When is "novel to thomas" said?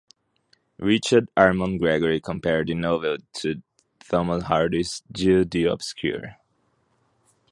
2.73-4.45